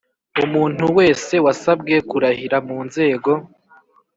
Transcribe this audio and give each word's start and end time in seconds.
Umuntu 0.45 0.83
wese 0.97 1.33
wasabwe 1.45 1.93
kurahira 2.09 2.57
mu 2.67 2.77
nzego 2.87 3.31